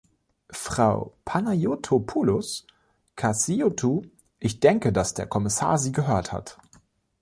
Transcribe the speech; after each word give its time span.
Frau 0.49 1.13
Panayotopoulos-Cassiotou, 1.25 4.01
ich 4.39 4.59
denke, 4.59 4.91
dass 4.91 5.13
der 5.13 5.27
Kommissar 5.27 5.77
Sie 5.77 5.91
gehört 5.91 6.31
hat. 6.31 6.57